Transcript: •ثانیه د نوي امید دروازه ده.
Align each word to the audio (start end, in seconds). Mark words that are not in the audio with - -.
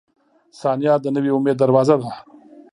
•ثانیه 0.59 0.93
د 1.01 1.05
نوي 1.15 1.31
امید 1.35 1.57
دروازه 1.59 1.95
ده. 2.01 2.11